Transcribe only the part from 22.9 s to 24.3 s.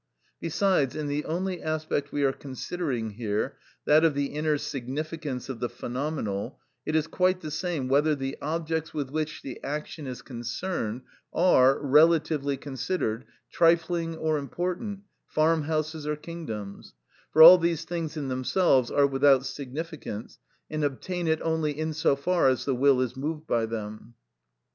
is moved by them.